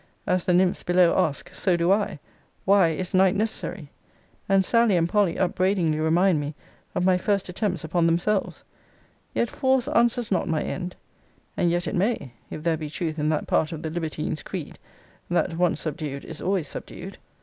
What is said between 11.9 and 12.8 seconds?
may, if there